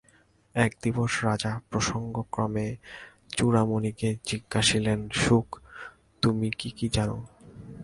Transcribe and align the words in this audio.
এক 0.55 0.71
দিবস 0.81 1.11
রাজা 1.23 1.51
প্রসঙ্গক্রমে 1.69 2.67
চূড়ামণিকে 3.37 4.09
জিজ্ঞাসিলেন 4.25 4.99
শুক 5.13 5.47
তুমি 6.21 6.49
কী 6.57 6.69
কী 6.69 6.87
জান? 6.89 7.09